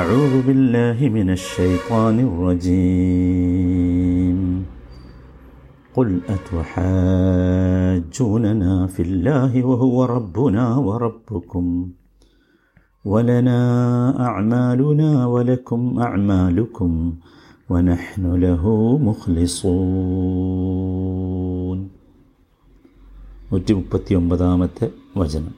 أعوذ 0.00 0.34
بالله 0.46 0.98
من 1.08 1.28
الشيطان 1.30 2.16
الرجيم 2.28 4.38
قل 5.96 6.08
أتحاجوننا 6.76 8.86
في 8.86 9.02
الله 9.02 9.64
وهو 9.64 10.04
ربنا 10.16 10.76
وربكم 10.88 11.64
ولنا 13.04 13.60
أعمالنا 14.28 15.26
ولكم 15.26 15.98
أعمالكم 15.98 16.90
ونحن 17.70 18.24
له 18.44 18.64
مخلصون 19.08 21.78
നൂറ്റി 23.50 23.72
മുപ്പത്തി 23.78 24.12
ഒമ്പതാമത്തെ 24.20 24.86
വചനം 25.20 25.54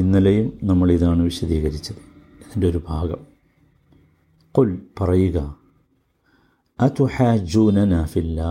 ഇന്നലെയും 0.00 0.48
നമ്മളിതാണ് 0.70 1.20
വിശദീകരിച്ചത് 1.28 2.02
ഇതിന്റെ 2.51 2.67
ഒരു 2.67 2.81
ഭാഗം. 2.87 3.17
കൊൽ 4.51 4.81
പറയുക 5.01 5.55
അതുഹാജൂനന 6.79 8.05
ഫില്ല? 8.05 8.41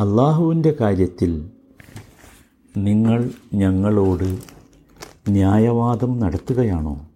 അള്ളാഹുവിന്റെ 0.00 0.76
കാര്യത്തിൽ 0.80 1.50
നിങ്ങൾ 2.76 3.30
ഞങ്ങളോട് 3.54 4.38
ന്യായവാദം 5.28 6.20
നടത്തുകയാണോ? 6.20 7.06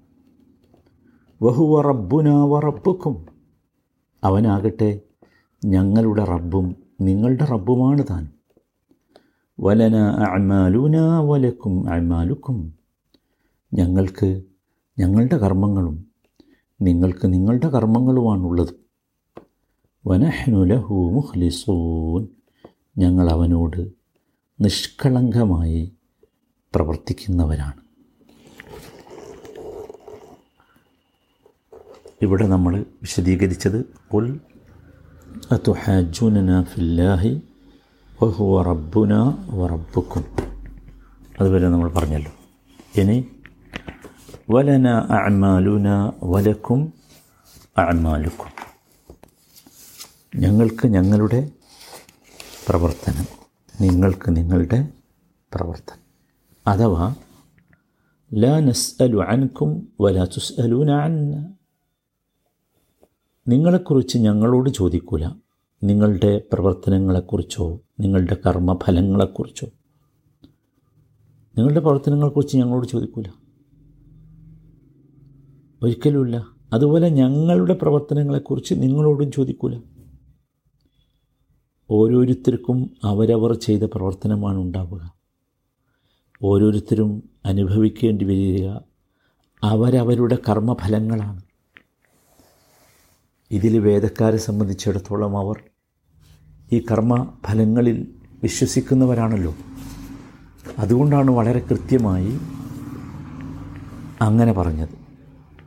വഹുവ 1.42 1.82
റബ്ബുന 1.82 2.28
വ 2.28 2.60
റബ്ബുക്കും. 2.60 3.26
അവനാകട്ടെ 4.24 5.00
ഞങ്ങളുടെ 5.64 6.24
റബ്ബും 6.24 6.76
നിങ്ങളുടെ 7.00 7.44
റബ്ബുമാണ് 7.44 8.04
താൻ. 8.10 8.28
വലന 9.60 9.96
അമാലുന 10.06 11.18
വലക്കും 11.18 11.88
അമാലുക്കും 11.88 12.74
ഞങ്ങൾക്ക് 13.74 14.42
ഞങ്ങളുടെ 14.98 15.38
കർമ്മങ്ങളും 15.38 16.06
നിങ്ങൾക്ക് 16.82 17.32
നിങ്ങളുടെ 17.32 17.68
കർമ്മങ്ങളുമാണുള്ളത്. 17.68 18.74
വനഹനുലഹൂമുഹ്ലിസൂൻ 20.06 22.28
ഞങ്ങൾ 22.98 23.30
അവനോട് 23.30 23.88
നിഷ്കളങ്കമായി 24.60 25.92
പ്രവർത്തിക്കുന്നവരാണ്. 26.74 27.80
ഇവിടെ 32.22 32.46
നമ്മൾ 32.46 32.84
വിശദീകരിച്ചത് 33.02 33.84
ഉൽ 34.14 34.40
അതുഹാജുനന 35.52 36.62
ഫില്ലാഹി 36.62 37.42
വഹുവ 38.22 38.62
റബ്ബുന 38.62 39.36
വറബ്ബുക്കും 39.50 40.24
അതുവരെ 41.40 41.68
നമ്മൾ 41.68 41.92
പറഞ്ഞല്ലോ. 41.92 42.32
ഇനി 43.00 43.24
വലന 44.50 44.86
أعمالنا 45.16 46.12
വലക്കും 46.22 46.92
അഅ്മാലുക്കും. 47.78 48.52
ഞങ്ങൾക്ക് 50.36 50.88
ഞങ്ങളുടെ 50.88 51.50
പ്രവർത്തനം 52.68 53.26
നിങ്ങൾക്ക് 53.80 54.36
നിങ്ങളുടെ 54.36 54.88
പ്രവർത്തനം. 55.54 56.02
അഥവാ 56.66 57.14
ലാ 58.34 58.60
നസ്അലു 58.60 59.18
അൻകും 59.22 59.88
വലാ 60.00 60.24
തുസ്അലൂന 60.24 60.90
അന്ന. 60.90 61.54
നിങ്ങളെക്കുറിച്ച് 63.48 64.18
ഞങ്ങളോട് 64.18 64.70
ചോദിക്കൂല. 64.70 65.24
നിങ്ങളുടെ 65.82 66.42
പ്രവർത്തനങ്ങളെക്കുറിച്ചോ 66.52 67.80
നിങ്ങളുടെ 68.00 68.36
കർമ്മഫലങ്ങളെക്കുറിച്ചോ. 68.46 69.66
നിങ്ങളുടെ 71.58 71.80
പ്രവർത്തനങ്ങളെക്കുറിച്ച് 71.80 72.56
ഞങ്ങളോട് 72.56 72.86
ചോദിക്കൂല. 72.86 73.24
ഒരിക്കലുമില്ല. 75.82 76.46
അതുപോലെ 76.72 77.08
ഞങ്ങളുടെ 77.08 77.74
പ്രവർത്തനങ്ങളെക്കുറിച്ച് 77.74 78.74
നിങ്ങളോടും 78.74 79.32
ചോദിക്കൂല. 79.32 79.80
ഓരോരുത്തർക്കും 81.90 82.90
അവരവർ 83.04 83.52
ചെയ്ത 83.54 83.82
പ്രവർത്തനമാണ് 83.82 84.58
ഉണ്ടാവുക. 84.58 85.12
ഓരോരുത്തരും 86.42 87.28
അനുഭവിക്കേണ്ടി 87.44 88.24
വരിക 88.24 88.70
അവരവരുടെ 89.62 90.38
കർമ്മഫലങ്ങളാണ്. 90.48 91.42
ഇതിൽ 93.50 93.78
വേദക്കാരെ 93.78 94.36
സംബന്ധിച്ചിടത്തോളം 94.36 95.38
അവർ 95.38 95.56
ഈ 96.72 96.84
കർമ്മഫലങ്ങളിൽ 96.92 98.14
വിശ്വസിക്കുന്നവരാണല്ലോ. 98.42 99.54
അതുകൊണ്ടാണ് 100.78 101.30
വളരെ 101.30 101.60
കൃത്യമായി 101.70 102.38
അങ്ങനെ 104.20 104.52
പറഞ്ഞത്. 104.52 104.97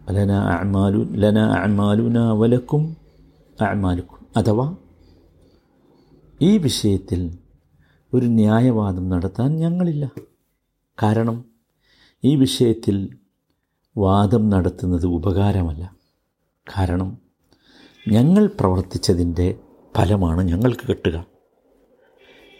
ലന 0.09 2.31
വലക്കും 2.31 2.97
അഥവാ 4.37 4.75
ഈ 6.41 6.57
വിഷയത്തിൽ 6.57 7.37
ഒരു 8.13 8.25
ന്യായവാദം 8.25 9.09
നടത്താൻ 9.09 9.55
ഞങ്ങളില്ല. 9.55 10.11
കാരണം 11.03 11.45
ഈ 12.23 12.35
വിഷയത്തിൽ 12.35 13.17
വാദം 13.97 14.49
നടത്തുന്നത് 14.49 15.05
ഉപകാരമല്ല. 15.05 15.95
കാരണം 16.77 17.17
ഞങ്ങൾ 18.07 18.49
പ്രവർത്തിച്ചതിന്റെ 18.59 19.59
ഫലമാണ് 19.97 20.41
ഞങ്ങൾക്ക് 20.41 20.89
കിട്ടുക. 20.89 21.25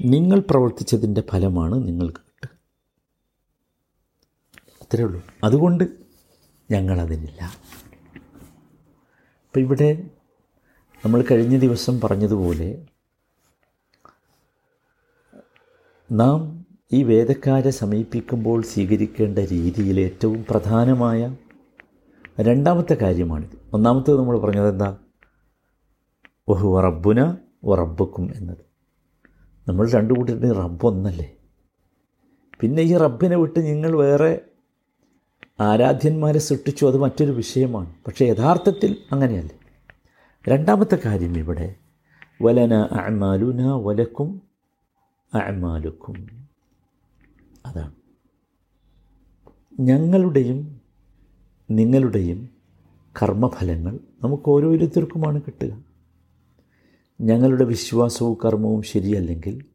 നിങ്ങൾ 0.06 0.40
പ്രവർത്തിച്ചതിന്റെ 0.40 1.24
ഫലമാണ് 1.30 1.88
നിങ്ങൾക്ക് 1.88 2.18
കിട്ടുക. 2.18 2.50
അത്രേ 4.82 5.04
ഉള്ളൂ. 5.04 5.22
അതുകൊണ്ട് 5.44 6.01
ഞങ്ങളതിനില്ല. 6.72 7.42
അപ്പം 9.46 9.60
ഇവിടെ 9.60 10.10
നമ്മൾ 11.06 11.24
കഴിഞ്ഞ 11.32 11.58
ദിവസം 11.58 12.02
പറഞ്ഞതുപോലെ 12.02 12.86
നാം 16.12 16.66
ഈ 16.94 17.04
വേദക്കാരെ 17.04 17.70
സമീപിക്കുമ്പോൾ 17.70 18.62
സ്വീകരിക്കേണ്ട 18.62 19.40
രീതിയിൽ 19.40 20.00
ഏറ്റവും 20.00 20.46
പ്രധാനമായ 20.50 21.36
രണ്ടാമത്തെ 22.42 22.94
കാര്യമാണിത്. 22.94 23.58
ഒന്നാമത്തേത് 23.74 24.18
നമ്മൾ 24.20 24.40
പറഞ്ഞത് 24.40 24.70
എന്താ? 24.70 24.98
ഒഹു 26.48 26.82
റബ്ബുന 26.82 27.38
റബ്ബക്കും 27.76 28.32
എന്നത്. 28.36 28.58
നമ്മൾ 29.68 29.92
രണ്ടു 29.92 30.14
കൂട്ടിട്ട് 30.14 30.56
റബ്ബ് 30.56 30.86
ഒന്നല്ലേ? 30.86 31.36
പിന്നെ 32.60 32.84
ഈ 32.84 32.98
റബ്ബിനെ 32.98 33.36
വിട്ട് 33.36 33.60
നിങ്ങൾ 33.60 33.96
വേറെ 33.96 34.42
ആരാധ്യന്മാരെ 35.62 36.40
സൃഷ്ടിച്ചു 36.40 36.86
അത് 36.86 36.98
മറ്റൊരു 36.98 37.32
വിഷയമാണ്. 37.32 37.94
പക്ഷേ 38.08 38.26
യഥാർത്ഥത്തിൽ 38.26 38.98
അങ്ങനെയല്ല. 39.12 39.50
രണ്ടാമത്തെ 40.48 40.98
കാര്യം 41.06 41.38
ഇവിടെ 41.38 41.76
വലന 42.42 42.74
അമാലുന 42.74 43.72
വലക്കും 43.72 44.42
അമാലുക്കും 45.34 46.48
അതാണ്. 47.66 47.92
ഞങ്ങളുടെയും 49.80 50.82
നിങ്ങളുടെയും 51.72 52.50
കർമ്മഫലങ്ങൾ 53.22 54.00
നമുക്ക് 54.24 54.44
ഓരോരുത്തർക്കുമാണ് 54.48 55.42
കിട്ടുക. 55.42 55.84
ഞങ്ങളുടെ 57.22 57.64
വിശ്വാസവും 57.64 58.38
കർമ്മവും 58.46 58.82
ശരിയല്ലെങ്കിൽ 58.82 59.66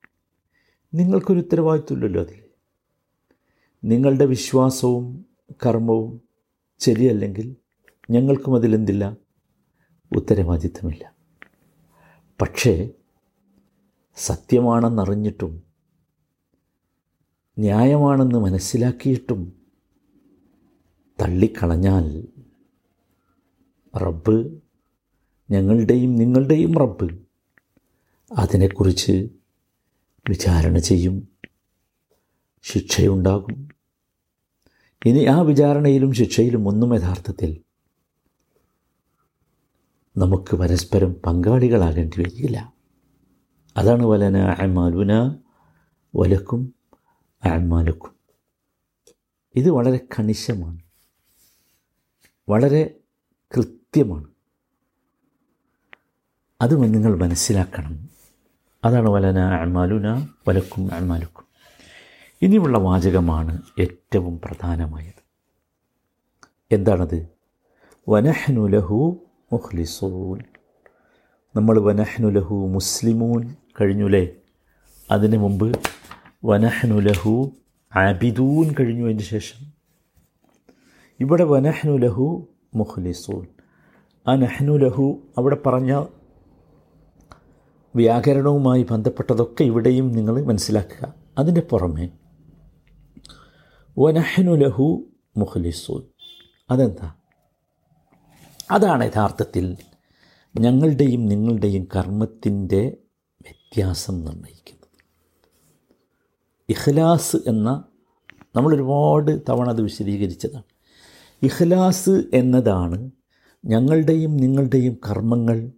നിങ്ങൾക്കൊരു 0.94 1.38
ഉത്തരവാദിത്വമില്ലല്ലോ 1.38 2.22
അതിൽ. 2.22 2.40
നിങ്ങളുടെ 3.84 4.24
വിശ്വാസവും 4.24 5.26
കർമ്മവും 5.54 6.20
ശരിയല്ലെങ്കിൽ 6.78 7.56
ഞങ്ങൾക്കും 8.10 8.54
അതിലെന്തില്ല? 8.54 9.16
ഉത്തരവാദിത്വമില്ല 10.16 11.12
പക്ഷേ 12.40 12.90
സത്യമാണെന്നറിഞ്ഞിട്ടും 14.16 15.62
ന്യായമാണെന്ന് 17.58 18.38
മനസ്സിലാക്കിയിട്ടും 18.38 19.52
തള്ളിക്കളഞ്ഞാൽ 21.20 22.26
റബ്ബ് 23.96 24.60
ഞങ്ങളുടെയും 25.50 26.16
നിങ്ങളുടെയും 26.16 26.74
റബ്ബ് 26.74 27.18
അതിനെക്കുറിച്ച് 28.32 29.30
വിചാരണ 30.28 30.78
ചെയ്യും 30.78 31.28
ശിക്ഷയുണ്ടാകും. 32.62 33.75
ഇനി 35.06 35.24
ആ 35.24 35.40
വിചാരണയിലും 35.40 36.12
ശിക്ഷയിലും 36.12 36.68
ഒന്നും 36.68 36.94
യഥാർത്ഥത്തിൽ 36.94 37.60
നമുക്ക് 40.16 40.56
പരസ്പരം 40.56 41.12
പങ്കാളികളാകേണ്ടി 41.26 42.20
വരികയില്ല. 42.20 42.72
അതാണ് 43.76 44.06
വലന 44.06 44.36
അമാലുന 44.36 45.36
വലക്കും 46.16 46.74
അമാലക്കും. 47.44 48.16
ഇത് 49.54 49.70
വളരെ 49.70 49.96
കണിശമാണ്. 49.96 50.80
വളരെ 52.48 52.94
കൃത്യമാണ്. 53.56 54.26
അതും 56.60 56.92
നിങ്ങൾ 56.92 57.16
മനസ്സിലാക്കണം. 57.16 58.08
അതാണ് 58.84 59.08
വലന 59.08 59.38
അമാലുന 59.38 60.28
വലക്കും 60.48 60.94
അമാലക്കും. 60.94 61.45
ഇനിയുള്ള 62.42 62.78
വാചകമാണ് 62.78 63.62
ഏറ്റവും 63.80 64.40
പ്രധാനമായത്. 64.44 65.26
എന്താണത്? 66.72 67.28
വനഹ്നു 68.08 68.68
ലഹു 68.68 69.16
മുഖ്ലിസൂൻ. 69.52 70.38
നമ്മൾ 71.56 71.78
വനഹ്നു 71.78 72.28
ലഹു 72.28 72.54
മുസ്ലിമൂൻ 72.54 73.56
കഴിഞ്ഞുലേ? 73.80 74.28
അതിന് 75.10 75.36
മുമ്പ് 75.36 75.80
വനഹ്നു 76.44 77.00
ലഹു 77.00 77.50
ആബിദൂൻ 77.96 78.74
കഴിഞ്ഞു 78.80 79.04
അതിന് 79.04 79.18
ശേഷം. 79.18 79.72
ഇവിടെ 81.20 81.44
വനഹ്നു 81.44 81.96
ലഹു 81.96 82.48
മുഖ്ലിസൂൻ. 82.74 83.46
ആ 84.28 84.34
നഹ്നു 84.34 84.72
ലഹു 84.72 85.18
അവിടെ 85.38 85.56
പറഞ്ഞ 85.66 86.04
വ്യാകരണവുമായി 87.96 88.86
ബന്ധപ്പെട്ടതൊക്കെ 88.90 89.64
ഇവിടെയും 89.64 90.12
നിങ്ങൾ 90.12 90.44
മനസ്സിലാക്കുക. 90.44 91.14
അതിന്റെ 91.38 91.60
പുറമെ 91.60 92.10
വനഹ്നു 93.98 94.52
ലഹു 94.52 95.04
മുഖ്ലിസൂൻ. 95.36 96.02
അതെന്താ? 96.70 97.14
അതാണ് 98.70 99.04
യഥാർത്ഥത്തിൽ 99.04 99.76
ഞങ്ങളുടെയും 100.60 101.26
നിങ്ങളുടെയും 101.26 101.88
കർമ്മത്തിന്റെ 101.96 102.96
വ്യത്യാസം 103.42 104.24
നിർണയിക്കുന്നത്. 104.24 105.04
ഇഖ്ലാസ് 106.68 107.36
എന്ന 107.36 107.84
നമ്മൾ 108.56 108.74
ഒരുപാട് 108.74 109.40
തവണ 109.48 109.68
അത് 109.68 109.82
വിശദീകരിച്ചതാണ്. 109.82 110.62
ഇഖ്ലാസ് 111.42 112.24
എന്നതാണ് 112.34 113.10
ഞങ്ങളുടെയും 113.64 114.36
നിങ്ങളുടെയും 114.36 114.98
കർമ്മങ്ങൾ 115.10 115.72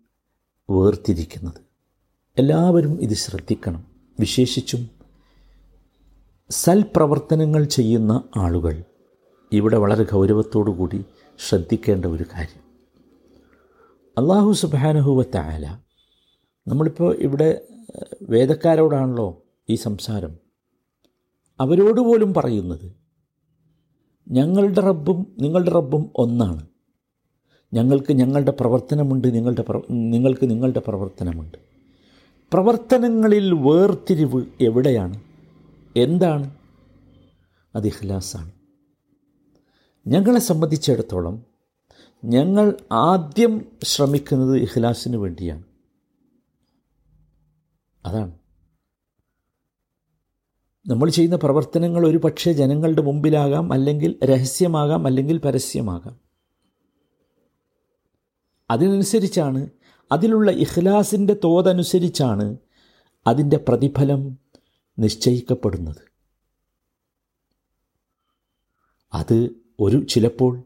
വേർതിരിക്കുന്നത്. 0.70 1.60
എല്ലാവരും 2.38 3.02
ഇത് 3.02 3.14
ശ്രദ്ധിക്കണം. 3.14 3.86
വിശേഷിച്ചും 4.20 4.97
സൽപ്രവർത്തനങ്ങൾ 6.50 7.64
ചെയ്യുന്ന 7.64 8.22
ആളുകൾ. 8.36 8.84
ഇവിടെ 9.52 9.76
വളരെ 9.76 10.04
ഗൗരവത്തോടു 10.04 10.70
കൂടി 10.70 11.04
ശ്രദ്ധിക്കേണ്ട 11.48 12.04
ഒരു 12.04 12.24
കാര്യം. 12.34 12.62
അള്ളാഹു 14.18 14.52
സുബാനഹുവത്തായാല 14.52 15.76
നമ്മളിപ്പോൾ 16.66 17.16
ഇവിടെ 17.16 17.60
വേദക്കാരോടാണല്ലോ 18.22 19.42
ഈ 19.70 19.74
സംസാരം. 19.74 20.36
അവരോട് 21.60 22.00
പോലും 22.00 22.34
പറയുന്നത് 22.34 22.92
ഞങ്ങളുടെ 24.28 24.80
റബ്ബും 24.80 25.36
നിങ്ങളുടെ 25.40 25.70
റബ്ബും 25.70 26.10
ഒന്നാണ്. 26.16 26.66
ഞങ്ങൾക്ക് 27.74 28.12
ഞങ്ങളുടെ 28.12 28.50
പ്രവർത്തനമുണ്ട് 28.50 29.34
നിങ്ങളുടെ 29.34 29.64
നിങ്ങൾക്ക് 29.90 30.50
നിങ്ങളുടെ 30.50 30.82
പ്രവർത്തനമുണ്ട്. 30.88 31.58
പ്രവർത്തനങ്ങളിൽ 32.52 33.54
വേർതിരിവ് 33.54 34.44
എവിടെയാണ്? 34.60 35.27
എന്താണ്? 35.98 36.54
അത് 37.76 37.86
ഇഖ്ലാസാണ്. 37.86 38.52
ഞങ്ങളെ 40.06 40.38
സംബന്ധിച്ചിടത്തോളം 40.38 41.44
ഞങ്ങൾ 42.24 42.76
ആദ്യം 42.92 43.66
ശ്രമിക്കുന്നത് 43.82 44.56
ഇഖ്ലാസിന് 44.56 45.16
വേണ്ടിയാണ്. 45.16 45.62
അതാണ്. 48.04 48.38
നമ്മൾ 50.86 51.10
ചെയ്യുന്ന 51.10 51.36
പ്രവർത്തനങ്ങൾ 51.36 52.06
ഒരു 52.06 52.16
പക്ഷേ 52.16 52.52
ജനങ്ങളുടെ 52.52 53.02
മുമ്പിലാകാം 53.02 53.72
അല്ലെങ്കിൽ 53.72 54.18
രഹസ്യമാകാം 54.24 55.06
അല്ലെങ്കിൽ 55.06 55.38
പരസ്യമാകാം. 55.38 56.20
അതിനനുസരിച്ചാണ് 58.70 59.66
അതിലുള്ള 60.12 60.50
ഇഖ്ലാസിന്റെ 60.50 61.36
തോതനുസരിച്ചാണ് 61.44 62.56
അതിന്റെ 63.26 63.56
പ്രതിഫലം 63.68 64.38
നിശ്ചയിക്കപ്പെടുന്നത്. 64.98 66.08
അത് 69.14 69.50
ഒരു 69.80 70.04
ചിലപ്പോൾ 70.04 70.62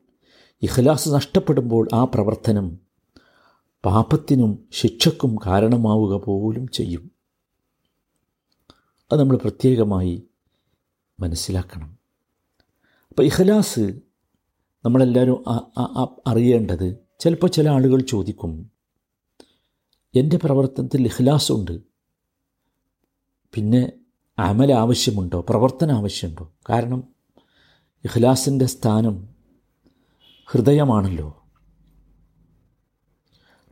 ഇഖ്ലാസ് 0.63 1.09
നഷ്ടപ്പെടുമ്പോൾ 1.09 1.89
ആ 1.95 2.05
പ്രവർത്തനം 2.05 2.79
പാപത്തിനും 3.85 4.69
ശിക്ഷക്കും 4.73 5.37
കാരണമാവുക 5.47 6.25
പോലും 6.25 6.69
ചെയ്യും. 6.69 7.11
അത് 9.13 9.21
നമ്മൾ 9.21 9.37
പ്രത്യേകമായി 9.37 10.23
മനസ്സിലാക്കണം. 11.21 11.99
അപ്പോൾ 13.09 13.23
ഇഖ്ലാസ് 13.23 14.01
നമ്മളെല്ലാവരും 14.85 15.45
അറിയേണ്ടത് 16.27 16.99
ചിലപ്പോൾ 17.21 17.47
ചില 17.47 17.69
ആളുകൾ 17.69 18.01
ചോദിക്കും 18.01 18.71
എന്റെ 20.15 20.37
പ്രവർത്തനത്തിൽ 20.37 21.07
ഇഖ്ലാസ് 21.07 21.53
ഉണ്ട്. 21.53 21.83
പിന്നെ 23.55 23.93
അമൽ 24.39 24.73
ആവശ്യമുണ്ടോ 24.73 25.47
പ്രവർത്തനം 25.49 25.97
ആവശ്യമുണ്ടോ 25.97 26.53
കാരണം 26.71 27.05
ഇഖ്ലാസിന്റെ 28.05 28.67
സ്ഥാനം 28.67 29.29
ഹൃദയമാണല്ലോ. 30.47 31.43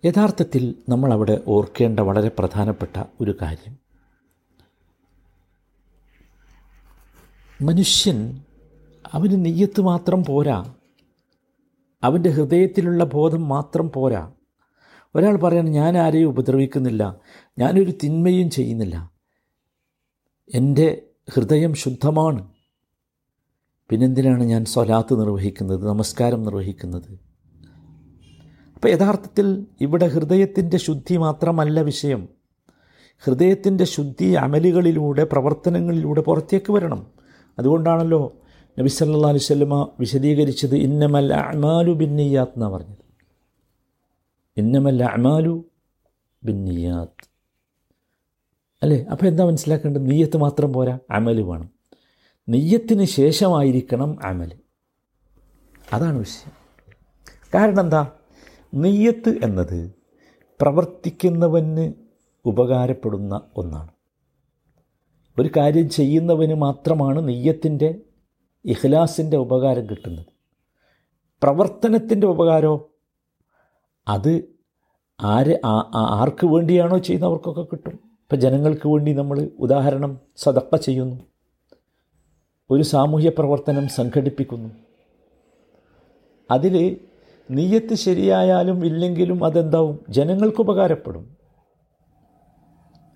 യഥാർത്ഥത്തിൽ 0.05 0.75
നമ്മളവിടെ 0.89 1.41
ഓർക്കേണ്ട 1.47 2.01
വളരെ 2.01 2.31
പ്രധാനപ്പെട്ട 2.39 3.05
ഒരു 3.21 3.37
കാര്യം. 3.43 3.79
മനുഷ്യൻ 7.67 8.41
അവന് 9.13 9.45
നെയ്യത്ത് 9.45 9.81
മാത്രം 9.81 10.25
പോരാ. 10.25 10.75
അവന്റെ 12.03 12.31
ഹൃദയത്തിലുള്ള 12.31 13.05
ബോധം 13.05 13.49
മാത്രം 13.49 13.91
പോരാ. 13.91 14.33
ഒരാൾ 15.15 15.37
പറയാണ് 15.37 15.69
ഞാൻ 15.69 15.99
ആരെയും 15.99 16.29
ഉപദ്രവിക്കുന്നില്ല. 16.29 17.17
ഞാനൊരു 17.59 17.93
തിന്മയും 18.05 18.51
ചെയ്യുന്നില്ല. 18.51 19.10
എന്റെ 20.55 21.03
ഹൃദയം 21.35 21.75
ശുദ്ധമാണ്. 21.75 22.49
പിന്നെന്തിനാണ് 23.89 24.45
ഞാൻ 24.45 24.65
സ്വലാത്ത് 24.65 25.21
നിർവഹിക്കുന്നത് 25.21 25.89
നമസ്കാരം 25.89 26.43
നിർവഹിക്കുന്നത്? 26.43 27.19
അപ്പോൾ 28.75 28.89
യഥാർത്ഥത്തിൽ 28.89 29.67
ഇവിടെ 29.81 30.07
ഹൃദയത്തിന്റെ 30.07 30.77
ശുദ്ധി 30.77 31.17
മാത്രമല്ല 31.17 31.81
വിഷയം. 31.81 32.29
ഹൃദയത്തിന്റെ 33.25 33.85
ശുദ്ധി 33.85 34.25
അമലുകളിലൂടെ 34.25 35.25
പ്രവർത്തനങ്ങളിലൂടെ 35.25 36.21
പുറത്തേക്ക് 36.21 36.73
വരണം. 36.73 37.07
അതുകൊണ്ടാണല്ലോ 37.59 38.37
നബി 38.79 38.89
സല്ലാ 38.89 39.29
അലൈഹി 39.29 39.45
സ്വല്ലമ 39.45 39.89
വിശദീകരിച്ചത് 40.01 40.77
ഇന്നമൽ 40.77 41.35
അമാലു 41.35 41.93
ബിന്നിയാത്ത് 41.93 42.53
എന്നാണ് 42.53 42.73
പറഞ്ഞത്. 42.73 42.99
ഇന്നമൽ 44.57 45.05
അമാലു 45.05 45.65
ബിന്നിയാത്ത്. 46.45 47.30
അല്ലേ? 48.83 49.05
അപ്പോൾ 49.05 49.27
എന്താ 49.27 49.45
മനസ്സിലാക്കേണ്ടത്? 49.45 50.11
നെയ്യത്ത് 50.11 50.37
മാത്രം 50.37 50.73
പോരാ 50.73 50.99
അമൽ 51.11 51.41
വേണം. 51.41 51.71
നെയ്യത്തിന് 52.49 53.05
ശേഷമായിരിക്കണം 53.05 54.19
അമൽ 54.25 54.53
അതാണ് 55.93 56.19
വിഷയം. 56.19 56.53
കാരണം 57.55 57.81
എന്താ? 57.81 58.09
നെയ്യത്ത് 58.75 59.45
എന്നത് 59.45 59.95
പ്രവർത്തിക്കുന്നവന് 60.61 61.93
ഉപകാരപ്പെടുന്ന 62.45 63.41
ഒന്നാണ്. 63.57 63.89
ഒരു 65.39 65.51
കാര്യം 65.57 65.91
ചെയ്യുന്നവന് 65.91 66.55
മാത്രമാണ് 66.55 67.29
നെയ്യത്തിന്റെ 67.29 68.01
ഇഖ്ലാസിന്റെ 68.65 69.37
ഉപകാരം 69.37 69.91
കിട്ടുന്നത്. 69.91 70.27
പ്രവർത്തനത്തിന്റെ 71.43 72.27
ഉപകാരമോ 72.27 72.91
അത് 74.09 74.45
ആര് 75.21 75.59
ആർക്ക് 75.95 76.47
വേണ്ടിയാണോ 76.47 76.99
ചെയ്യുന്നവർക്കൊക്കെ 76.99 77.63
കിട്ടും. 77.63 78.10
ഇപ്പം 78.31 78.41
ജനങ്ങൾക്ക് 78.41 78.89
വേണ്ടി 78.89 79.13
നമ്മൾ 79.13 79.49
ഉദാഹരണം 79.59 80.19
സദപ്പ 80.37 80.77
ചെയ്യുന്നു. 80.77 81.25
ഒരു 82.71 82.83
സാമൂഹ്യ 82.83 83.29
പ്രവർത്തനം 83.29 83.89
സംഘടിപ്പിക്കുന്നു. 83.89 84.71
അതിൽ 86.51 87.01
നീയത്ത് 87.51 87.95
ശരിയായാലും 87.95 88.87
ഇല്ലെങ്കിലും 88.87 89.45
അതെന്താവും? 89.45 89.99
ജനങ്ങൾക്ക് 90.09 90.61
ഉപകാരപ്പെടും. 90.61 91.37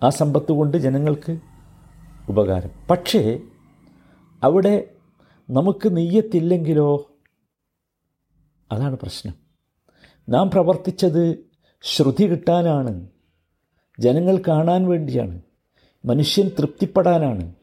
ആ 0.02 0.08
സമ്പത്ത് 0.08 0.52
കൊണ്ട് 0.52 0.76
ജനങ്ങൾക്ക് 0.76 1.40
ഉപകാരം. 2.28 2.70
പക്ഷേ 2.90 3.40
അവിടെ 4.42 4.90
നമുക്ക് 5.50 5.96
നെയ്യത്തില്ലെങ്കിലോ 5.96 7.10
അതാണ് 8.72 8.98
പ്രശ്നം. 8.98 9.34
നാം 10.28 10.50
പ്രവർത്തിച്ചത് 10.50 11.38
ശ്രുതി 11.82 12.26
കിട്ടാനാണ്. 12.26 13.08
ജനങ്ങൾ 13.98 14.42
കാണാൻ 14.48 14.88
വേണ്ടിയാണ്. 14.88 15.40
മനുഷ്യൻ 16.04 16.50
തൃപ്തിപ്പെടാനാണ്. 16.58 17.54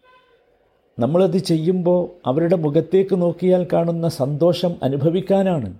നമ്മളത് 0.99 1.37
ചെയ്യുമ്പോൾ 1.37 2.09
അവരുടെ 2.25 2.55
മുഖത്തേക്ക് 2.55 3.21
നോക്കിയാൽ 3.21 3.67
കാണുന്ന 3.73 4.09
സന്തോഷം 4.09 4.75
അനുഭവിക്കാനാണ്. 4.83 5.77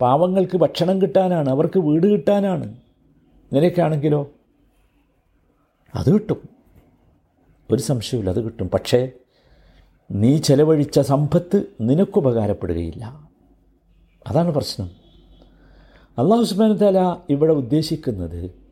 പാവങ്ങൾക്ക് 0.00 0.56
ഭക്ഷണം 0.56 1.02
കിട്ടാനാണ് 1.02 1.50
അവർക്ക് 1.50 1.78
വീട് 1.78 2.06
കിട്ടാനാണ്. 2.06 2.64
ഇങ്ങനെയൊക്കെയാണെങ്കിലോ 2.66 4.30
അത് 5.94 6.14
കിട്ടും. 6.14 6.48
ഒരു 7.70 7.82
സംശയമില്ല 7.82 8.30
അത് 8.30 8.44
കിട്ടും. 8.44 8.70
പക്ഷേ 8.70 9.12
നീ 10.10 10.38
ചെലവഴിച്ച 10.38 11.00
സമ്പത്ത് 11.00 11.62
നിനക്കുപകാരപ്പെടുകയില്ല 11.80 13.30
അതാണ് 14.26 14.50
പ്രശ്നം. 14.50 14.90
അള്ളാഹു 16.18 16.42
തല 16.42 16.76
താല 16.76 17.16
ഇവിടെ 17.30 17.52
ഉദ്ദേശിക്കുന്നത് 17.52 18.65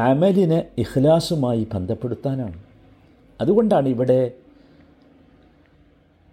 അമലിനെ 0.00 0.68
ഇഖ്ലാസുമായി 0.78 1.68
ബന്ധപ്പെടുത്താനാണ്. 1.74 2.62
അതുകൊണ്ടാണ് 3.40 3.88
ഇവിടെ 3.88 4.32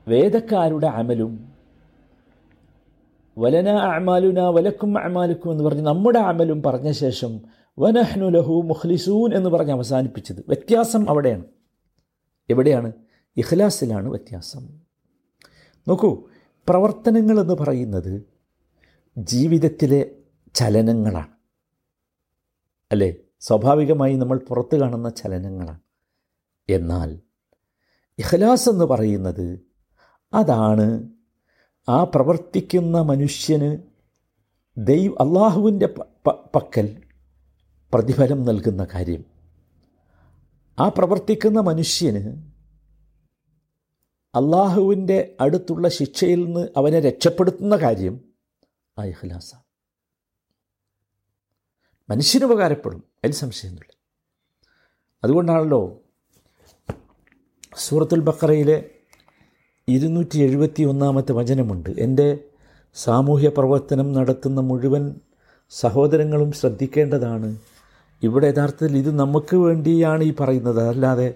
വേദക്കാരുടെ 0.08 0.88
അമലും 0.88 1.52
വലന 3.38 3.70
അമാലുന 3.70 4.40
വലക്കും 4.40 4.98
അമാലുക്കും 4.98 5.52
എന്ന് 5.52 5.64
പറഞ്ഞ് 5.64 5.82
നമ്മുടെ 5.82 6.20
അമലും 6.20 6.64
പറഞ്ഞ 6.64 6.92
ശേഷം 6.92 7.42
വനഹ്നു 7.80 8.26
ലഹു 8.26 8.62
മുഖ്ലിസൂൻ 8.66 9.36
എന്ന് 9.36 9.50
പറഞ്ഞ് 9.50 9.72
അവസാനിപ്പിച്ചത്. 9.72 10.40
വ്യത്യാസം 10.48 11.10
അവിടെയാണ്. 11.10 11.44
എവിടെയാണ്? 12.50 12.94
ഇഖ്ലാസിലാണ് 13.38 14.10
വ്യത്യാസം. 14.10 14.80
നോക്കൂ 15.88 16.24
പ്രവർത്തനങ്ങൾ 16.70 17.40
എന്ന് 17.40 17.54
പറയുന്നത് 17.54 18.24
ജീവിതത്തിലെ 19.18 20.12
ചലനങ്ങളാണ്. 20.54 21.28
അല്ലേ? 22.92 23.16
സ്വാഭാവികമായി 23.40 24.16
നമ്മൾ 24.16 24.38
പുറത്ത് 24.38 24.76
കാണുന്ന 24.76 25.10
ചലനങ്ങളാണ്. 25.10 25.80
എന്നാൽ 26.70 27.22
ഇഖ്ലാസ് 28.20 28.70
എന്ന് 28.70 28.86
പറയുന്നത് 28.86 29.60
അതാണ് 30.34 31.10
ആ 31.90 32.04
പ്രവർത്തിക്കുന്ന 32.04 33.02
മനുഷ്യന് 33.02 33.78
ദൈവ 34.78 35.12
അള്ളാഹുവിന്റെ 35.12 35.88
പക്കൽ 36.28 37.04
പ്രതിഫലം 37.94 38.46
നൽകുന്ന 38.46 38.88
കാര്യം. 38.94 39.26
ആ 40.80 40.90
പ്രവർത്തിക്കുന്ന 40.90 41.60
മനുഷ്യന് 41.60 42.24
അള്ളാഹുവിന്റെ 44.36 45.36
അടുത്തുള്ള 45.42 45.88
ശിക്ഷയിൽ 45.88 46.46
നിന്ന് 46.46 46.68
അവനെ 46.78 47.00
രക്ഷപ്പെടുത്തുന്ന 47.00 47.76
കാര്യം 47.76 48.22
ആ 49.00 49.04
ഇഖ്ലാസാണ്. 49.04 49.67
മനുഷ്യന് 52.10 52.46
ഉപകാരപ്പെടും 52.46 53.04
അതിൽ 53.24 53.34
സംശയമൊന്നുമില്ല. 53.34 53.98
അതുകൊണ്ടാണല്ലോ 55.24 56.00
സൂറത്തുൽ 57.78 58.20
ബക്കറയിലെ 58.20 58.90
ഇരുന്നൂറ്റി 59.88 60.40
എഴുപത്തി 60.40 60.84
ഒന്നാമത്തെ 60.84 61.32
വചനമുണ്ട്. 61.32 61.90
എന്റെ 61.90 62.40
സാമൂഹ്യ 62.96 63.50
പ്രവർത്തനം 63.50 64.14
നടത്തുന്ന 64.14 64.62
മുഴുവൻ 64.62 65.16
സഹോദരങ്ങളും 65.70 66.52
ശ്രദ്ധിക്കേണ്ടതാണ്. 66.52 67.58
ഇവിടെ 68.24 68.48
യഥാർത്ഥത്തിൽ 68.48 68.98
ഇത് 68.98 69.12
നമുക്ക് 69.12 69.56
വേണ്ടിയാണ് 69.56 70.24
ഈ 70.24 70.34
പറയുന്നത്. 70.40 70.88
അല്ലാതെ 70.88 71.34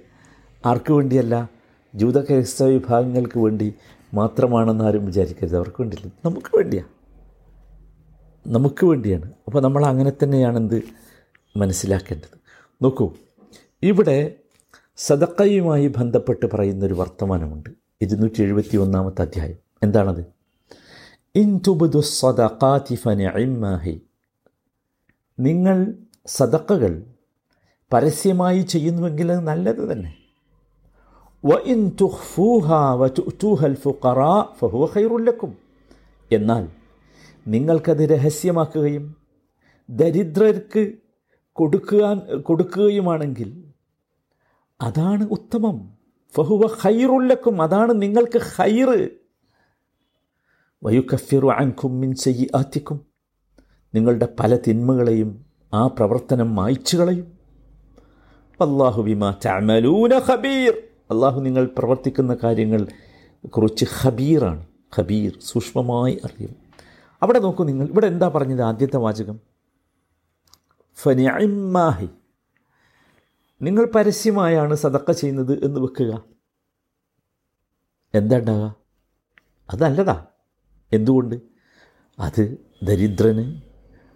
ആർക്ക് 0.66 0.94
വേണ്ടിയല്ല? 0.94 1.50
ജൂത 1.96 2.22
ക്രൈസ്തവ 2.22 2.68
വിഭാഗങ്ങൾക്ക് 2.68 3.40
വേണ്ടി 3.40 3.74
മാത്രമാണെന്ന് 4.14 4.84
ആരും 4.84 5.06
വിചാരിക്കരുത്. 5.06 5.56
അവർക്ക് 5.56 5.82
വേണ്ടിയില്ല. 5.82 6.12
നമുക്ക് 6.26 6.58
വേണ്ടിയാണ് 6.58 7.01
നമുക്ക് 8.48 8.86
വേണ്ടിയാണ്. 8.86 9.34
അപ്പോൾ 9.48 9.62
നമ്മൾ 9.62 9.86
അങ്ങനെ 9.86 10.12
തന്നെയാണെന്ത് 10.24 10.84
മനസ്സിലാക്കേണ്ടത്. 11.58 12.38
നോക്കൂ 12.84 13.14
ഇവിടെ 13.84 14.36
സദക്കയുമായി 14.98 15.88
ബന്ധപ്പെട്ട് 15.88 16.46
പറയുന്നൊരു 16.46 16.94
വർത്തമാനമുണ്ട്. 16.94 17.70
ഇരുന്നൂറ്റി 18.02 18.42
എഴുപത്തി 18.42 18.78
ഒന്നാമത്തെ 18.78 19.22
അധ്യായം. 19.22 19.56
എന്താണത്? 19.84 20.26
ഇൻ 21.36 21.62
തുബുദു 21.68 22.00
സദഖാതി 22.00 22.96
നിങ്ങൾ 25.40 25.96
സദക്കകൾ 26.26 27.04
പരസ്യമായി 27.94 28.62
ചെയ്യുന്നുവെങ്കിൽ 28.62 29.32
അത് 29.32 29.40
നല്ലത് 29.40 29.92
തന്നെ. 29.92 30.18
വ 31.46 31.54
ഇൻ 31.54 31.92
വ 32.96 33.08
തുഅ്തൂഹൽ 33.08 33.76
ഫുഖറാ 33.76 34.48
ഫഹുവ 34.60 34.86
ഖൈറുൽ 34.86 35.26
ലക്കും. 35.26 35.58
എന്നാൽ 36.32 36.81
നിങ്ങൾക്കത് 37.46 38.04
രഹസ്യമാക്കുകയും 38.10 39.16
ദരിദ്രർക്ക് 39.90 40.84
കൊടുക്കുവാൻ 41.58 42.18
കൊടുക്കുകയുമാണെങ്കിൽ 42.42 43.50
അതാണ് 44.80 45.24
ഉത്തമം. 45.30 45.78
ഫഹുവ 46.36 46.68
ഹൈറുല്ലക്കും 46.82 47.62
അതാണ് 47.62 48.02
നിങ്ങൾക്ക് 48.02 48.40
ഹൈറ് 48.56 49.00
വയുക്കഫിറു 50.84 51.48
അൻകും 51.48 52.00
മിൻ 52.02 52.16
ചെയ്യി 52.16 52.50
ആത്തിക്കും 52.56 53.00
നിങ്ങളുടെ 53.96 54.28
പല 54.40 54.52
തിന്മകളെയും 54.56 55.46
ആ 55.74 55.88
പ്രവർത്തനം 55.88 56.56
മായ്ച്ചു 56.56 56.98
കളയും 56.98 57.28
അള്ളാഹു 58.60 59.02
ബിമാ 59.02 59.30
തഅമലൂന 59.46 60.14
ഹബീർ 60.28 60.74
അള്ളാഹു 61.12 61.40
നിങ്ങൾ 61.40 61.66
പ്രവർത്തിക്കുന്ന 61.78 62.34
കാര്യങ്ങൾ 62.44 62.82
കുറിച്ച് 63.50 63.86
ഹബീറാണ് 64.00 64.64
ഹബീർ 64.96 65.32
സൂക്ഷ്മമായി 65.40 66.20
അറിയും. 66.26 66.61
അവിടെ 67.24 67.40
നോക്കൂ 67.40 67.64
നിങ്ങൾ. 67.64 67.88
ഇവിടെ 67.88 68.08
എന്താ 68.08 68.28
പറഞ്ഞത് 68.36 68.62
ആദ്യത്തെ 68.62 68.98
വാചകം? 68.98 69.40
ഫനിഅമ്മാഹി. 70.96 72.10
നിങ്ങൾ 73.62 73.86
പരസ്യമായാണ് 73.96 74.76
സതക്ക 74.76 75.12
ചെയ്യുന്നത് 75.12 75.64
എന്ന് 75.64 75.80
വെക്കുക. 75.80 76.24
എന്താ 78.16 78.38
ഉണ്ടാകുക 78.38 78.76
അത് 79.72 80.16
എന്തുകൊണ്ട്? 80.94 81.36
അത് 82.20 82.58
ദരിദ്രന് 82.84 83.62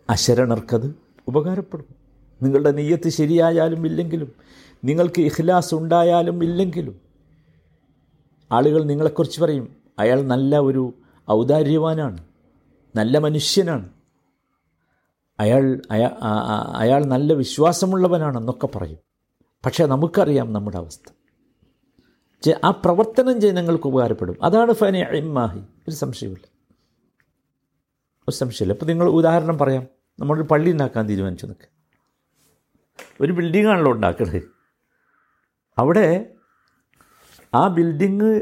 അശരണർക്കത് 0.10 0.96
ഉപകാരപ്പെടും. 1.28 1.96
നിങ്ങളുടെ 2.42 2.72
നെയ്യത്ത് 2.72 3.10
ശരിയായാലും 3.10 3.86
ഇല്ലെങ്കിലും 3.86 4.32
നിങ്ങൾക്ക് 4.84 5.22
ഇഖ്ലാസ് 5.22 5.76
ഉണ്ടായാലും 5.76 6.44
ഇല്ലെങ്കിലും. 6.44 7.02
ആളുകൾ 8.52 8.84
നിങ്ങളെക്കുറിച്ച് 8.84 9.42
പറയും 9.42 9.76
അയാൾ 10.00 10.22
നല്ല 10.22 10.58
ഒരു 10.58 10.94
ഔദാര്യവാനാണ്. 11.32 12.18
നല്ല 12.96 13.18
മനുഷ്യനാണ്. 13.18 13.90
അയാൾ 15.40 15.82
അയാൾ 16.76 17.06
നല്ല 17.06 17.34
വിശ്വാസമുള്ളവനാണെന്നൊക്കെ 17.34 18.68
പറയും. 18.68 18.98
പക്ഷേ 19.66 19.86
നമുക്കറിയാം 19.86 20.54
നമ്മുടെ 20.54 20.78
അവസ്ഥ. 20.78 21.12
ആ 22.64 22.70
പ്രവർത്തനം 22.70 23.42
ജനങ്ങൾക്ക് 23.42 23.88
ഉപകാരപ്പെടും. 23.88 24.38
അതാണ് 24.44 24.74
ഫനി 24.74 24.98
ഇമ്മാഹി. 24.98 25.60
ഒരു 25.60 25.96
സംശയമില്ല 25.96 26.48
ഒരു 28.30 28.36
സംശയമില്ല. 28.36 28.74
അപ്പോൾ 28.74 28.86
നിങ്ങൾ 28.86 29.08
ഉദാഹരണം 29.08 29.58
പറയാം. 29.58 29.88
നമ്മളൊരു 30.20 30.48
പള്ളി 30.48 30.72
ഉണ്ടാക്കാൻ 30.72 31.10
തീരുമാനിച്ചു 31.10 31.46
നിൽക്കുക 31.46 31.68
ഒരു 33.22 33.32
ബിൽഡിങ്ങാണല്ലോ 33.32 33.92
ഉണ്ടാക്കുന്നത് 33.92 34.44
അവിടെ 35.78 36.34
ആ 37.54 37.68
ബിൽഡിങ് 37.68 38.42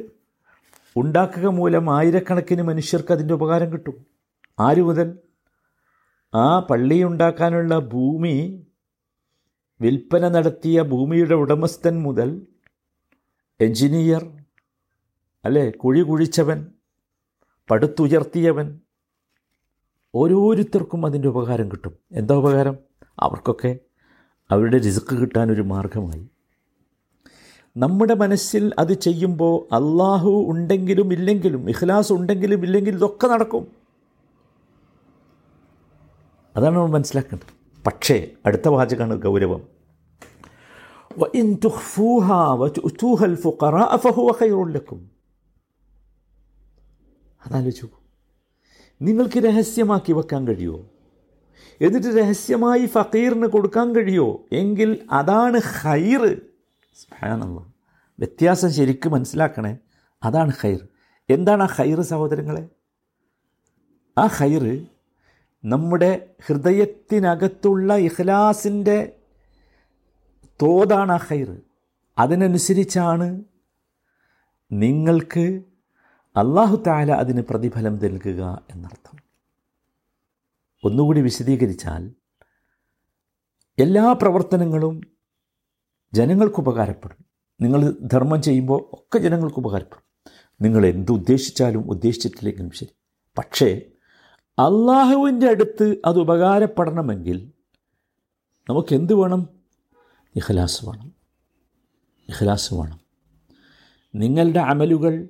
ഉണ്ടാക്കുക 0.96 1.48
മൂലം 1.48 1.98
ആയിരക്കണക്കിന് 1.98 2.62
മനുഷ്യർക്ക് 2.62 3.12
അതിന്റെ 3.12 3.34
ഉപകാരം 3.34 3.72
കിട്ടും. 3.72 4.13
ആര് 4.60 4.82
മുതൽ? 4.82 5.20
ആ 6.36 6.60
പള്ളി 6.60 7.04
ഉണ്ടാക്കാനുള്ള 7.04 7.80
ഭൂമി 7.80 8.66
വിൽപ്പന 9.82 10.30
നടത്തിയ 10.30 10.82
ഭൂമിയുടെ 10.82 11.36
ഉടമസ്ഥൻ 11.36 12.02
മുതൽ 12.02 12.48
എഞ്ചിനീയർ 13.62 14.26
അല്ലേ? 15.46 15.70
കുഴി 15.70 16.02
കുഴിച്ചവൻ 16.02 16.68
പടുത്തുയർത്തിയവൻ. 17.72 18.80
ഓരോരുത്തർക്കും 20.16 21.06
അതിന്റെ 21.06 21.28
ഉപകാരം 21.28 21.72
കിട്ടും. 21.72 21.94
എന്താ 22.12 22.36
ഉപകാരം? 22.36 22.78
അവർക്കൊക്കെ 23.20 23.80
അവരുടെ 24.52 24.78
റിസ്ക് 24.78 25.16
കിട്ടാനൊരു 25.16 25.62
മാർഗമായി. 25.62 26.30
നമ്മുടെ 27.78 28.14
മനസ്സിൽ 28.14 28.72
അത് 28.80 28.94
ചെയ്യുമ്പോൾ 28.94 29.76
അള്ളാഹു 29.76 30.46
ഉണ്ടെങ്കിലും 30.48 31.14
ഇല്ലെങ്കിലും 31.14 31.70
ഇഖ്ലാസ് 31.70 32.14
ഉണ്ടെങ്കിലും 32.14 32.64
ഇല്ലെങ്കിലും 32.64 32.98
ഇതൊക്കെ 32.98 33.28
നടക്കും. 33.28 33.83
അതാണ് 36.56 36.76
നമ്മൾ 36.76 36.90
മനസ്സിലാക്കേണ്ടത്. 36.90 37.82
പക്ഷേ 37.84 38.32
അടുത്ത 38.46 38.68
വാചകമാണ് 38.68 39.22
ഗൗരവം. 39.22 39.74
അതാലോചിച്ചു 47.46 47.90
നിങ്ങൾക്ക് 49.02 49.40
രഹസ്യമാക്കി 49.40 50.14
വെക്കാൻ 50.14 50.48
കഴിയുമോ? 50.48 50.86
എന്നിട്ട് 51.82 52.08
രഹസ്യമായി 52.08 52.86
ഫക്കീറിന് 52.86 53.48
കൊടുക്കാൻ 53.48 53.96
കഴിയുമോ? 53.96 54.46
എങ്കിൽ 54.52 55.08
അതാണ് 55.12 55.60
ഹൈർ 55.60 56.42
സുഹാനുള്ള 56.94 57.74
വ്യത്യാസം 58.20 58.72
ശരിക്കും 58.72 59.12
മനസ്സിലാക്കണേ 59.12 59.78
അതാണ് 60.24 60.52
ഹൈർ 60.62 60.88
എന്താണ് 61.30 61.64
ആ 61.64 61.66
ഹൈറ് 61.66 62.02
സഹോദരങ്ങളെ? 62.02 62.70
ആ 64.18 64.26
ഹൈറ് 64.26 64.93
നമ്മുടെ 65.66 66.30
ഹൃദയത്തിനകത്തുള്ള 66.48 67.96
ഇഖ്ലാസിന്റെ 67.96 69.16
തോതാണ് 70.62 71.12
ആ 71.12 71.16
ഹൈർ 71.16 71.62
അതിനനുസരിച്ചാണ് 72.18 73.44
നിങ്ങൾക്ക് 74.72 75.64
അള്ളാഹു 76.36 76.84
താല 76.88 77.12
അതിന് 77.12 77.42
പ്രതിഫലം 77.42 77.96
നൽകുക 77.96 78.62
എന്നർത്ഥം. 78.72 79.20
ഒന്നുകൂടി 80.84 81.22
വിശദീകരിച്ചാൽ 81.22 82.12
എല്ലാ 83.80 84.14
പ്രവർത്തനങ്ങളും 84.14 85.02
ജനങ്ങൾക്ക് 86.14 86.60
ഉപകാരപ്പെടും. 86.60 87.26
നിങ്ങൾ 87.62 87.90
ധർമ്മം 87.92 88.42
ചെയ്യുമ്പോൾ 88.42 88.80
ഒക്കെ 88.94 89.18
ജനങ്ങൾക്ക് 89.18 89.60
ഉപകാരപ്പെടും. 89.60 90.32
നിങ്ങൾ 90.62 90.86
എന്തുദ്ദേശിച്ചാലും 90.86 91.90
ഉദ്ദേശിച്ചിട്ടില്ലെങ്കിലും 91.90 92.72
ശരി. 92.72 92.96
പക്ഷേ 93.38 93.82
അള്ളാഹുവിന്റെ 94.60 95.50
അടുത്ത് 95.50 95.98
അത് 96.06 96.20
ഉപകാരപ്പെടണമെങ്കിൽ 96.20 97.52
നമുക്ക് 98.70 98.96
എന്ത് 98.96 99.14
വേണം? 99.14 99.48
ഇഖലാസ് 100.36 100.86
വേണം. 100.86 101.12
ഇഖലാസ് 102.30 102.74
വേണം. 102.74 103.00
നിങ്ങളുടെ 104.16 104.60
അമലുകൾ 104.60 105.30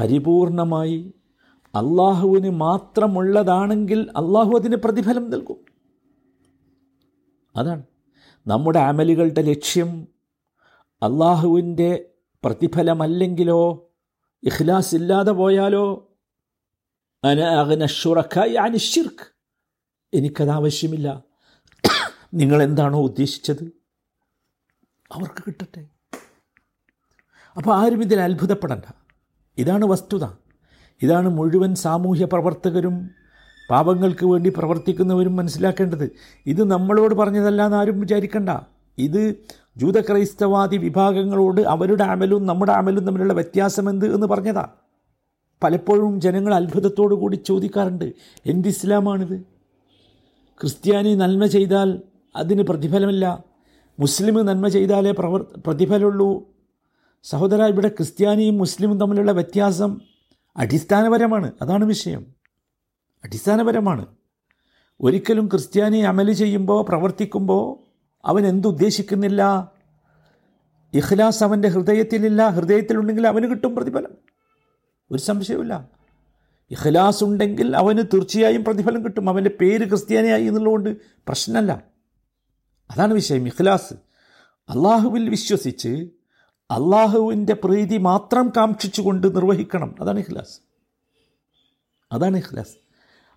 പരിപൂർണമായി 0.00 1.14
അള്ളാഹുവിന് 1.66 2.50
മാത്രമുള്ളതാണെങ്കിൽ 2.50 4.10
അള്ളാഹു 4.16 4.56
അതിന് 4.56 4.76
പ്രതിഫലം 4.76 5.30
നൽകും. 5.30 5.56
അതാണ് 7.56 7.82
നമ്മുടെ 8.46 8.78
അമലുകളുടെ 8.78 9.42
ലക്ഷ്യം. 9.42 10.08
അള്ളാഹുവിന്റെ 11.02 12.08
പ്രതിഫലമല്ലെങ്കിലോ 12.44 13.90
ഇഖ്ലാസ് 14.42 14.94
ഇല്ലാതെ 14.94 15.32
പോയാലോ 15.32 16.05
അന 17.26 17.40
അകന 17.40 17.86
ഷുറക്കായി 17.86 18.52
അനിഷിർക്ക് 18.52 19.26
എനിക്കത് 20.14 20.50
ആവശ്യമില്ല. 20.50 21.22
നിങ്ങൾ 22.34 22.62
എന്താണോ 22.62 23.02
ഉദ്ദേശിച്ചത്? 23.02 23.64
അവർക്ക് 25.12 25.42
കിട്ടട്ടെ. 25.46 25.86
അപ്പോൾ 27.56 27.74
ആരും 27.76 28.02
ഇതിൽ 28.02 28.20
അത്ഭുതപ്പെടണ്ട. 28.20 28.82
ഇതാണ് 29.58 29.84
വസ്തുത. 29.84 30.24
ഇതാണ് 31.02 31.28
മുഴുവൻ 31.28 31.74
സാമൂഹ്യ 31.74 32.24
പ്രവർത്തകരും 32.24 33.10
പാപങ്ങൾക്ക് 33.70 34.26
വേണ്ടി 34.26 34.52
പ്രവർത്തിക്കുന്നവരും 34.56 35.36
മനസ്സിലാക്കേണ്ടത്. 35.36 36.10
ഇത് 36.46 36.70
നമ്മളോട് 36.70 37.14
പറഞ്ഞതല്ല 37.14 37.64
എന്ന് 37.64 37.76
ആരും 37.76 38.00
വിചാരിക്കണ്ട. 38.00 38.48
ഇത് 38.98 39.34
ജൂതക്രൈസ്തവാദി 39.76 40.76
വിഭാഗങ്ങളോട് 40.76 41.60
അവരുടെ 41.60 42.04
അമലും 42.04 42.46
നമ്മുടെ 42.46 42.72
അമലും 42.72 43.06
തമ്മിലുള്ള 43.06 43.32
വ്യത്യാസം 43.32 43.90
എന്ത് 43.90 44.14
എന്ന് 44.14 44.26
പറഞ്ഞതാ. 44.26 44.68
പലപ്പോഴും 45.62 46.20
ജനങ്ങൾ 46.20 46.54
അത്ഭുതത്തോടു 46.54 47.14
കൂടി 47.14 47.36
ചോദിക്കാറുണ്ട് 47.36 48.12
എന്ത് 48.46 48.68
ഇസ്ലാമാണിത്? 48.68 49.40
ക്രിസ്ത്യാനി 50.60 51.14
നന്മ 51.14 51.46
ചെയ്താൽ 51.46 52.02
അതിന് 52.36 52.62
പ്രതിഫലമില്ല. 52.62 53.44
മുസ്ലിം 54.00 54.46
നന്മ 54.46 54.68
ചെയ്താലേ 54.68 55.10
പ്രവർ 55.10 55.46
പ്രതിഫലമുള്ളൂ. 55.66 56.44
സഹോദര 57.22 57.62
ഇവിടെ 57.62 57.88
ക്രിസ്ത്യാനിയും 57.88 58.58
മുസ്ലിമും 58.58 59.00
തമ്മിലുള്ള 59.00 59.32
വ്യത്യാസം 59.32 60.00
അടിസ്ഥാനപരമാണ്. 60.56 61.52
അതാണ് 61.62 61.84
വിഷയം. 61.84 62.26
അടിസ്ഥാനപരമാണ്. 63.24 64.06
ഒരിക്കലും 65.00 65.46
ക്രിസ്ത്യാനി 65.46 65.98
അമൽ 65.98 66.32
ചെയ്യുമ്പോൾ 66.32 66.84
പ്രവർത്തിക്കുമ്പോൾ 66.84 67.86
അവൻ 68.24 68.46
എന്തുദ്ദേശിക്കുന്നില്ല 68.46 69.72
ഇഖ്ലാസ് 70.94 71.44
അവന്റെ 71.44 71.68
ഹൃദയത്തിലില്ല. 71.68 72.48
ഹൃദയത്തിലുണ്ടെങ്കിൽ 72.48 73.26
അവന് 73.26 73.50
കിട്ടും 73.50 73.74
പ്രതിഫലം. 73.74 74.35
ഒരു 75.12 75.18
സംശയമില്ല 75.18 75.88
ഇഖ്ലാസ് 76.70 77.24
ഉണ്ടെങ്കിൽ 77.24 77.76
അവന് 77.76 77.98
തീർച്ചയായും 77.98 78.64
പ്രതിഫലം 78.64 79.04
കിട്ടും. 79.04 79.28
അവന്റെ 79.28 79.50
പേര് 79.60 79.88
ക്രിസ്ത്യാനിയായി 79.88 80.44
എന്നുള്ളതുകൊണ്ട് 80.44 80.96
പ്രശ്നമല്ല. 81.06 81.82
അതാണ് 82.90 83.14
വിഷയം 83.14 83.46
ഇഖ്ലാസ്. 83.46 83.94
അള്ളാഹുവിൽ 84.68 85.30
വിശ്വസിച്ച് 85.30 86.08
അള്ളാഹുവിന്റെ 86.70 87.54
പ്രീതി 87.64 87.96
മാത്രം 87.96 88.52
കാക്ഷിച്ചുകൊണ്ട് 88.56 89.36
നിർവഹിക്കണം. 89.36 89.94
അതാണ് 90.00 90.18
ഇഖ്ലാസ്. 90.18 90.60
അതാണ് 92.12 92.36
ഇഖ്ലാസ്. 92.36 92.76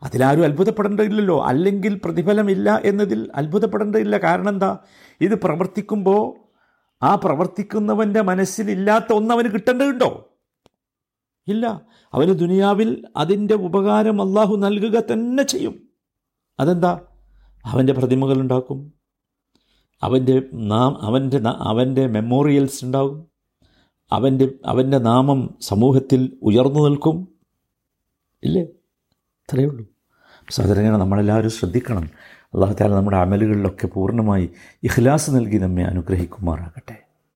അതിലാരും 0.04 0.44
അത്ഭുതപ്പെടേണ്ടതില്ലല്ലോ. 0.44 1.46
അല്ലെങ്കിൽ 1.46 2.02
പ്രതിഫലമില്ല 2.06 2.82
എന്നതിൽ 2.84 3.32
അത്ഭുതപ്പെടേണ്ടതില്ല. 3.36 4.18
കാരണം 4.18 4.50
എന്താ? 4.50 4.78
ഇത് 5.22 5.36
പ്രവർത്തിക്കുമ്പോൾ 5.36 6.36
ആ 7.04 7.16
പ്രവർത്തിക്കുന്നവന്റെ 7.16 8.22
മനസ്സിലില്ലാത്ത 8.22 9.14
ഒന്ന് 9.14 9.34
അവന് 9.34 9.52
കിട്ടേണ്ടതുണ്ടോ? 9.52 10.29
ഇല്ല. 11.48 11.82
അവന് 12.14 12.40
ദുനിയാവിൽ 12.40 13.06
അതിന്റെ 13.18 13.54
ഉപകാരം 13.54 14.22
അള്ളാഹു 14.22 14.56
നൽകുക 14.56 15.00
തന്നെ 15.00 15.44
ചെയ്യും. 15.44 15.90
അതെന്താ? 16.60 17.00
അവന്റെ 17.66 17.94
പ്രതിമകൾ 17.94 18.42
ഉണ്ടാക്കും. 18.42 18.94
അവന്റെ 20.04 20.42
നാം 20.54 21.04
അവന്റെ 21.04 21.40
അവന്റെ 21.46 22.08
മെമ്മോറിയൽസ് 22.08 22.86
ഉണ്ടാകും. 22.86 23.26
അവന്റെ 24.12 24.52
അവന്റെ 24.66 24.98
നാമം 24.98 25.56
സമൂഹത്തിൽ 25.62 26.38
ഉയർന്നു 26.42 26.80
നിൽക്കും. 26.80 27.28
ഇല്ലേ? 28.44 28.62
അത്രയേ 29.24 29.66
ഉള്ളൂ. 29.66 29.86
സഹോദരങ്ങളെ 30.50 30.98
നമ്മളെല്ലാവരും 30.98 31.50
ശ്രദ്ധിക്കണം. 31.50 32.10
അള്ളാഹു 32.54 32.74
താല 32.74 32.94
നമ്മുടെ 32.94 33.18
അമലുകളിലൊക്കെ 33.18 33.88
പൂർണമായി 33.88 34.50
ഇഖ്ലാസ് 34.84 35.32
നൽകി 35.32 35.58
നമ്മെ 35.58 35.84
അനുഗ്രഹിക്കുമാറാകട്ടെ. 35.84 37.09